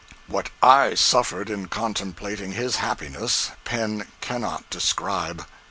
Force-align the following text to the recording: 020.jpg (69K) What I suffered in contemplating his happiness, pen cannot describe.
020.jpg 0.01 0.29
(69K) 0.29 0.31
What 0.33 0.49
I 0.63 0.93
suffered 0.95 1.49
in 1.51 1.67
contemplating 1.67 2.53
his 2.53 2.77
happiness, 2.77 3.51
pen 3.65 4.07
cannot 4.19 4.67
describe. 4.71 5.45